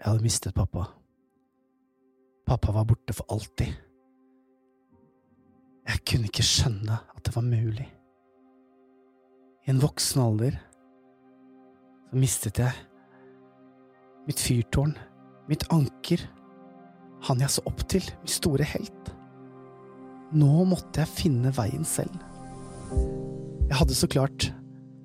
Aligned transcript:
Jeg 0.00 0.08
hadde 0.08 0.24
mistet 0.24 0.56
pappa. 0.56 0.86
Pappa 2.48 2.72
var 2.72 2.86
borte 2.88 3.12
for 3.12 3.28
alltid. 3.28 3.74
Jeg 5.90 6.04
kunne 6.08 6.30
ikke 6.30 6.46
skjønne 6.46 6.96
at 6.96 7.20
det 7.26 7.34
var 7.36 7.44
mulig. 7.44 7.86
I 9.66 9.72
en 9.74 9.82
voksen 9.82 10.22
alder 10.24 10.56
så 12.10 12.18
mistet 12.18 12.58
jeg 12.58 12.72
mitt 14.26 14.40
fyrtårn, 14.40 14.96
mitt 15.50 15.66
anker, 15.70 16.22
han 17.28 17.42
jeg 17.44 17.52
så 17.52 17.62
opp 17.68 17.84
til, 17.92 18.06
min 18.22 18.32
store 18.32 18.66
helt. 18.72 19.12
Nå 20.32 20.64
måtte 20.70 21.02
jeg 21.02 21.12
finne 21.12 21.52
veien 21.54 21.84
selv. 21.86 22.16
Jeg 23.68 23.76
hadde 23.78 23.94
så 23.98 24.08
klart 24.10 24.48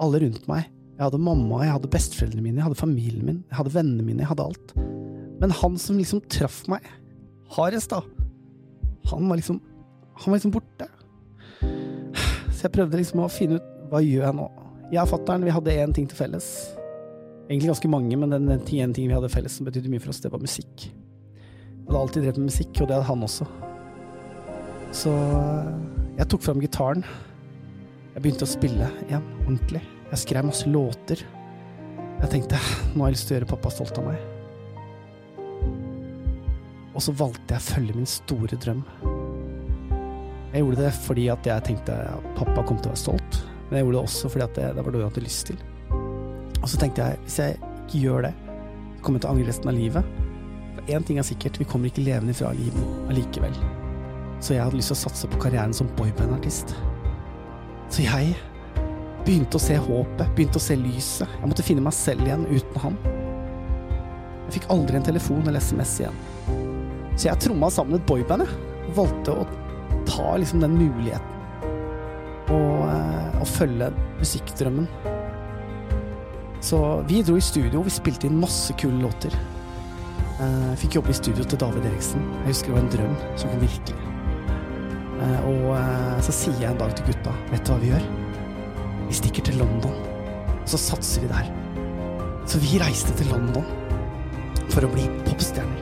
alle 0.00 0.22
rundt 0.22 0.46
meg. 0.48 0.70
Jeg 0.94 1.02
hadde 1.08 1.18
mamma, 1.18 1.64
jeg 1.64 1.74
hadde 1.74 1.90
besteforeldrene 1.90 2.44
mine, 2.44 2.60
jeg 2.60 2.68
hadde 2.68 2.78
familien 2.78 3.24
min, 3.26 3.40
jeg 3.50 3.58
hadde 3.58 3.72
vennene 3.74 4.04
mine, 4.06 4.22
jeg 4.22 4.30
hadde 4.30 4.44
alt. 4.46 4.74
Men 5.42 5.54
han 5.58 5.78
som 5.82 5.98
liksom 5.98 6.22
traff 6.30 6.60
meg 6.70 6.86
hardest, 7.56 7.90
da, 7.90 8.02
han 9.10 9.28
var 9.28 9.36
liksom 9.40 9.60
Han 10.14 10.30
var 10.30 10.38
liksom 10.38 10.52
borte. 10.54 10.86
Så 12.54 12.68
jeg 12.68 12.72
prøvde 12.76 13.00
liksom 13.00 13.24
å 13.24 13.26
finne 13.26 13.56
ut 13.58 13.64
hva 13.90 13.98
gjør 13.98 14.28
jeg 14.28 14.36
nå. 14.38 14.44
Jeg 14.92 15.00
og 15.02 15.08
fatter'n, 15.10 15.42
vi 15.42 15.50
hadde 15.50 15.74
én 15.82 15.94
ting 15.96 16.06
til 16.06 16.14
felles. 16.14 16.46
Egentlig 17.48 17.72
ganske 17.72 17.90
mange, 17.90 18.14
men 18.14 18.30
den 18.30 18.46
ene 18.46 18.94
ting 18.94 19.08
vi 19.10 19.16
hadde 19.16 19.32
felles 19.32 19.56
som 19.58 19.66
betydde 19.66 19.90
mye 19.90 20.04
for 20.04 20.14
oss, 20.14 20.22
det 20.22 20.30
var 20.30 20.38
musikk. 20.38 20.84
Jeg 20.86 21.88
hadde 21.88 21.98
alltid 21.98 22.22
drevet 22.22 22.38
med 22.38 22.52
musikk, 22.52 22.70
og 22.78 22.86
det 22.86 22.94
hadde 22.94 23.08
han 23.10 23.26
også. 23.26 23.48
Så 24.94 25.16
jeg 26.14 26.30
tok 26.30 26.46
fram 26.46 26.62
gitaren. 26.62 27.02
Jeg 28.14 28.22
begynte 28.22 28.46
å 28.46 28.54
spille 28.54 28.92
igjen, 29.08 29.26
ordentlig. 29.48 29.82
Jeg 30.14 30.20
skrev 30.22 30.44
masse 30.46 30.68
låter. 30.70 31.24
Jeg 32.20 32.28
tenkte 32.30 32.58
nå 32.94 33.02
har 33.02 33.08
jeg 33.10 33.16
lyst 33.16 33.26
til 33.26 33.34
å 33.34 33.38
gjøre 33.40 33.48
pappa 33.50 33.72
stolt 33.74 33.96
av 33.98 34.04
meg. 34.06 34.20
Og 36.94 37.02
så 37.02 37.14
valgte 37.18 37.56
jeg 37.56 37.58
å 37.58 37.66
følge 37.66 37.96
min 37.96 38.06
store 38.06 38.58
drøm. 38.62 38.84
Jeg 40.52 40.62
gjorde 40.62 40.84
det 40.84 40.92
fordi 41.08 41.24
at 41.34 41.50
jeg 41.50 41.66
tenkte 41.66 41.98
at 42.12 42.30
pappa 42.38 42.62
kom 42.62 42.78
til 42.78 42.92
å 42.92 42.94
være 42.94 43.02
stolt, 43.02 43.40
men 43.64 43.80
jeg 43.80 43.88
gjorde 43.88 43.96
det 43.96 44.04
også 44.04 44.30
fordi 44.36 44.46
at 44.46 44.54
det, 44.60 44.70
det 44.76 44.86
var 44.86 44.94
det 44.94 45.02
jeg 45.02 45.10
hadde 45.10 45.26
lyst 45.26 45.50
til. 45.50 45.60
Og 46.60 46.70
så 46.70 46.82
tenkte 46.84 47.08
jeg 47.08 47.24
hvis 47.26 47.40
jeg 47.42 47.58
ikke 47.58 48.06
gjør 48.06 48.28
det, 48.28 48.32
så 48.38 49.02
kommer 49.02 49.18
jeg 49.18 49.26
til 49.26 49.32
å 49.32 49.34
angre 49.34 49.50
resten 49.50 49.74
av 49.74 49.78
livet. 49.82 50.16
For 50.78 50.94
én 50.94 51.10
ting 51.10 51.18
er 51.18 51.30
sikkert, 51.34 51.58
vi 51.58 51.70
kommer 51.74 51.90
ikke 51.90 52.06
levende 52.06 52.38
fra 52.38 52.54
livet 52.54 53.10
allikevel. 53.10 53.62
Så 54.38 54.54
jeg 54.54 54.62
hadde 54.62 54.78
lyst 54.78 54.94
til 54.94 55.00
å 55.00 55.04
satse 55.08 55.34
på 55.34 55.42
karrieren 55.42 55.74
som 55.74 55.90
boybandartist. 55.98 56.78
Så 57.90 58.06
jeg 58.06 58.36
begynte 59.24 59.56
å 59.58 59.62
se 59.62 59.76
håpet, 59.80 60.30
begynte 60.36 60.60
å 60.60 60.62
se 60.62 60.76
lyset. 60.76 61.28
Jeg 61.40 61.48
måtte 61.50 61.64
finne 61.66 61.84
meg 61.84 61.96
selv 61.96 62.26
igjen 62.26 62.44
uten 62.50 62.80
han. 62.82 62.96
Jeg 64.44 64.58
fikk 64.58 64.70
aldri 64.74 64.98
en 64.98 65.06
telefon 65.06 65.42
eller 65.48 65.62
SMS 65.64 65.94
igjen. 66.02 66.18
Så 67.14 67.28
jeg 67.28 67.40
tromma 67.40 67.70
sammen 67.72 67.96
et 67.98 68.06
boyband, 68.08 68.44
jeg. 68.44 68.92
Valgte 68.96 69.36
å 69.40 69.46
ta 70.08 70.34
liksom 70.36 70.60
den 70.60 70.76
muligheten. 70.76 71.30
Og, 72.52 72.82
eh, 72.90 73.40
og 73.40 73.48
følge 73.48 73.88
musikkdrømmen. 74.20 74.88
Så 76.64 76.78
vi 77.08 77.22
dro 77.22 77.36
i 77.36 77.44
studio, 77.44 77.82
vi 77.84 77.92
spilte 77.92 78.26
inn 78.28 78.40
masse 78.40 78.72
kule 78.80 79.00
låter. 79.02 79.32
Eh, 80.40 80.74
Jeg 80.74 80.78
fikk 80.84 80.94
jobbe 80.98 81.10
i 81.10 81.16
studio 81.16 81.44
til 81.44 81.58
David 81.58 81.84
Eriksen. 81.86 82.20
Jeg 82.44 82.52
husker 82.52 82.72
det 82.72 82.74
var 82.74 82.82
en 82.82 82.92
drøm 82.96 83.16
som 83.38 83.50
kom 83.50 83.60
virkelig. 83.60 83.96
Eh, 85.22 85.40
Og 85.48 85.76
eh, 85.76 86.20
så 86.20 86.32
sier 86.32 86.60
jeg 86.60 86.70
en 86.72 86.78
dag 86.78 86.94
til 86.96 87.06
gutta, 87.06 87.32
vet 87.50 87.64
du 87.64 87.72
hva 87.72 87.80
vi 87.80 87.90
gjør? 87.94 88.23
Vi 89.08 89.16
stikker 89.20 89.44
til 89.46 89.58
London, 89.60 89.94
og 90.54 90.68
så 90.68 90.80
satser 90.80 91.24
vi 91.24 91.30
der. 91.32 91.50
Så 92.48 92.60
vi 92.62 92.78
reiste 92.80 93.14
til 93.18 93.30
London 93.32 93.64
for 94.72 94.84
å 94.84 94.92
bli 94.92 95.06
popstjerner. 95.26 95.80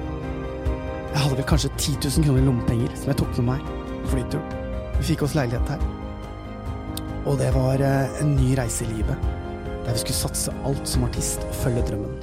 Jeg 1.13 1.21
hadde 1.21 1.39
vel 1.39 1.49
kanskje 1.49 1.71
10 1.77 1.99
000 2.01 2.27
kroner 2.27 2.43
i 2.43 2.47
lommepenger 2.47 2.95
som 2.97 3.13
jeg 3.13 3.21
tok 3.21 3.39
med 3.39 3.49
meg 3.51 3.71
på 4.03 4.15
flyturen. 4.15 4.59
Vi 4.99 5.09
fikk 5.11 5.25
oss 5.27 5.37
leilighet 5.37 5.75
her. 5.75 5.85
Og 7.29 7.39
det 7.39 7.53
var 7.55 7.83
eh, 7.85 8.21
en 8.23 8.35
ny 8.35 8.53
reise 8.59 8.87
i 8.87 8.91
livet, 8.91 9.31
der 9.85 9.93
vi 9.93 10.03
skulle 10.03 10.19
satse 10.19 10.55
alt 10.67 10.89
som 10.89 11.07
artist 11.07 11.45
og 11.47 11.57
følge 11.63 11.85
drømmen. 11.91 12.19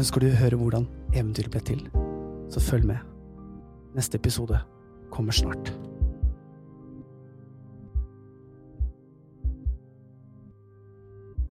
Ønsker 0.00 0.24
du 0.24 0.30
å 0.32 0.38
høre 0.40 0.58
hvordan 0.58 0.88
eventyret 1.14 1.52
ble 1.54 1.62
til, 1.68 1.84
så 2.50 2.62
følg 2.62 2.88
med. 2.90 3.02
Neste 3.94 4.18
episode 4.18 4.58
kommer 5.14 5.36
snart. 5.36 5.70